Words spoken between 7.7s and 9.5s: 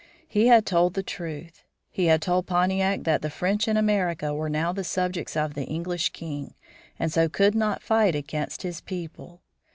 fight against his people.